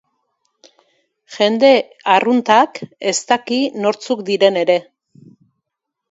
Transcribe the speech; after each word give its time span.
Jende 1.33 1.67
arruntak 2.13 2.79
ez 3.11 3.15
daki 3.33 3.59
nortzuk 3.83 4.23
diren 4.31 4.57
ere. 4.63 4.79